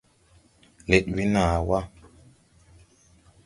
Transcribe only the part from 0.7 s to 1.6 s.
Lɛd we naa